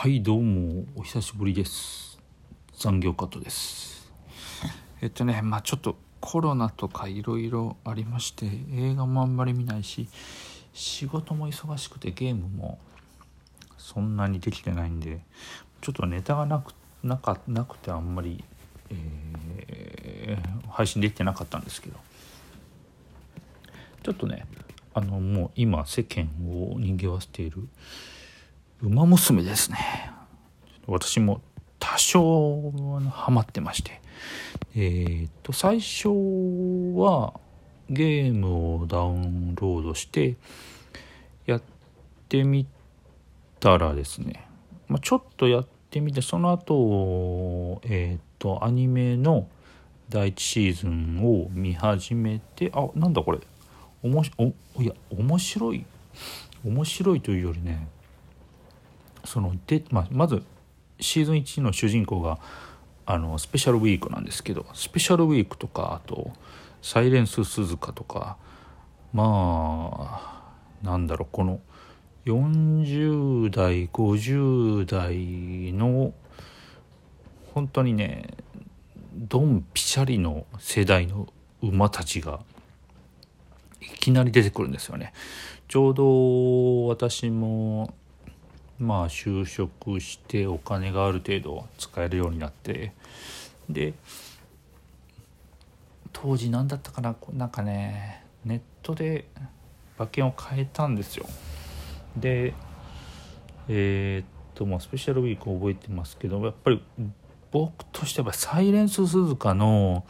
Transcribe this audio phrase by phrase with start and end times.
[0.00, 2.18] はいどうもお久しぶりです。
[2.72, 4.10] 残業カットです。
[5.02, 10.08] えっとねまあちょっとコロナとかいろいろありまして映画もあんまり見ないし
[10.72, 12.78] 仕事も忙しくてゲームも
[13.76, 15.20] そんなにできてないんで
[15.82, 16.72] ちょっとネタがなく
[17.02, 18.42] なかなくてあんまり、
[18.88, 21.98] えー、配信できてなかったんですけど。
[24.02, 24.46] ちょっとね
[24.94, 27.68] あのもう今世間を賑わせている
[28.82, 30.10] 馬娘ですね。
[30.86, 31.42] 私も
[31.78, 32.72] 多少
[33.10, 34.00] ハマってまして。
[34.74, 36.08] えー、っと最初
[36.98, 37.34] は
[37.90, 40.36] ゲームをダウンロードして
[41.44, 41.62] やっ
[42.28, 42.66] てみ
[43.58, 44.46] たらですね、
[44.88, 49.46] まあ、ちょっとやってみてその後えー、っとアニメの
[50.08, 53.38] 第1シーズンを見始めてあなんだこれ。
[54.02, 54.46] おもしお
[54.80, 55.84] いや面白い。
[56.64, 57.88] 面白いというよりね
[59.24, 60.42] そので、まあ、まず
[60.98, 62.38] シーズン1の主人公が
[63.06, 66.32] あのスペシャルウィークなんですけどスペシャルウィークとかあと
[66.82, 68.36] 「サイレンス鈴鹿」とか
[69.12, 71.60] まあなんだろうこの
[72.26, 76.12] 40代50代の
[77.54, 78.28] 本当にね
[79.14, 81.32] ドンピシャリの世代の
[81.62, 82.40] 馬たちが
[83.80, 85.12] いきなり出てくるんですよね。
[85.68, 87.94] ちょうど私も
[88.80, 92.92] まあ就職してお金がある程度使えるようになって
[93.68, 93.92] で
[96.12, 99.26] 当時何だったかななんかねネットで
[99.98, 101.26] 馬券を変えたんですよ。
[102.16, 102.54] で
[103.68, 106.82] えー、っとまあスペシャルウィーク覚えてますけどやっぱり
[107.52, 110.04] 僕としてはサイレンス鈴鹿の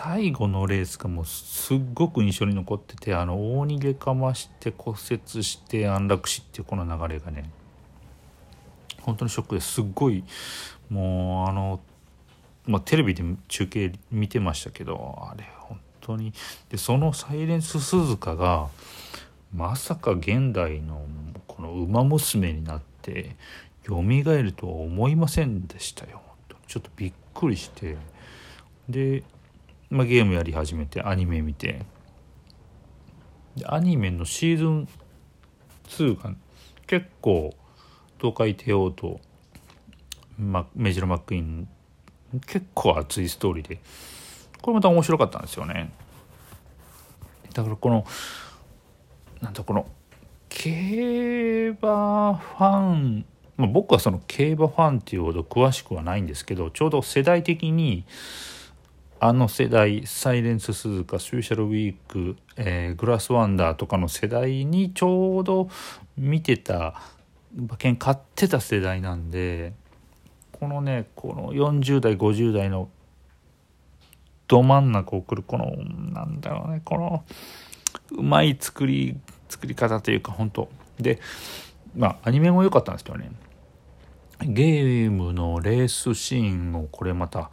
[0.00, 7.50] 最後のレースがもうすっごく印象に残っててあの大逃げかまして骨折して安楽死っていうこの流れがね
[9.02, 10.22] 本当にショックですっごい
[10.88, 11.80] もうあの、
[12.66, 16.32] まあ、テレビで中継見てましたけどあれ本当に。
[16.70, 18.68] でそのサイレンス鈴鹿が
[19.52, 21.04] まさか現代の
[21.48, 23.34] この馬娘になって
[23.84, 26.22] 蘇るとは思いませんでしたよ
[26.68, 27.96] ちょっとびっくりして。
[28.88, 29.24] で
[29.90, 31.84] まあ、ゲームやり始めてアニメ見て。
[33.56, 34.88] でアニメのシーズン
[35.88, 36.34] 2が
[36.86, 37.54] 結構
[38.18, 39.20] 東海帝王と、
[40.38, 41.68] ま、メジロマックイーン
[42.46, 43.80] 結構熱いストーリーで。
[44.60, 45.90] これまた面白かったんですよね。
[47.54, 48.04] だからこの
[49.40, 49.86] なんだこの
[50.48, 53.24] 競馬ファン、
[53.56, 58.04] まあ、僕はその競馬ファンっていうほど詳しくはないんですけどちょうど世代的に
[59.20, 65.68] あの世代サイレンス鈴鹿スペシャルウィーク、えー、グラスワンダーとかの世代にちょうど
[66.16, 66.94] 見てた
[67.56, 69.72] 馬券買ってた世代なんで
[70.52, 72.88] このねこの40代50代の
[74.46, 75.76] ど真ん中をくるこの
[76.12, 77.24] なんだろうねこの
[78.12, 79.16] うまい作り
[79.48, 80.68] 作り方というか本当。
[81.00, 81.20] で
[81.96, 83.30] まあアニメも良かったんですけどね。
[84.40, 87.50] ゲームのレースシーンもこれまた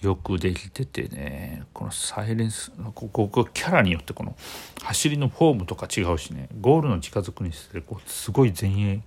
[0.00, 4.36] よくできててねこのサイレンスここキャラによってこの
[4.82, 9.00] 走りのフォームとか違うしねゴールの近づくにしてこうすごい前衛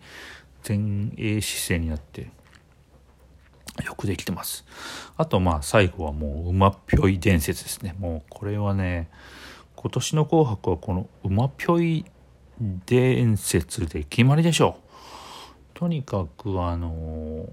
[0.68, 0.78] 前
[1.18, 2.30] 衛姿勢になって
[3.86, 4.66] よくできてます。
[5.16, 7.96] あとまあ最後はもう馬っぴょい伝説ですね。
[7.98, 9.10] もうこれはね
[9.76, 12.06] 今年の「紅白」はこの馬ぴょい
[12.86, 14.92] 伝説で決まりでしょう。
[15.74, 17.50] とにかくあの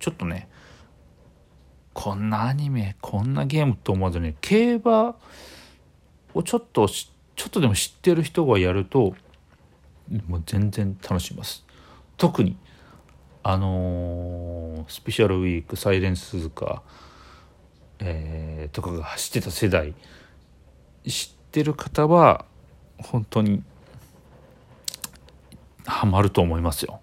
[0.00, 0.48] ちょっとね
[1.98, 5.16] こんなアニメこんなゲームと思わずに競馬
[6.32, 9.16] をちょっとちょっとでも知ってる人がやると
[10.28, 11.66] もう全然楽しみます。
[12.16, 12.56] 特に
[13.42, 16.84] あのー、スペシャルウィークサイレンス鈴鹿、
[17.98, 19.92] えー、とかが走ってた世代
[21.04, 22.44] 知ってる方は
[22.98, 23.64] 本当に
[25.84, 27.00] ハマると思いますよ。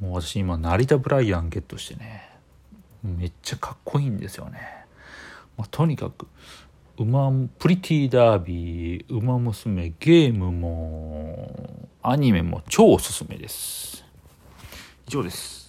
[0.00, 2.29] もう私今成田ブライアンゲットしてね。
[3.02, 4.60] めっちゃかっこいいんですよね、
[5.56, 6.26] まあ、とにかく
[6.98, 14.04] 馬プリティダービー馬娘ゲームもアニメも超おすすめです。
[15.06, 15.59] 以上です。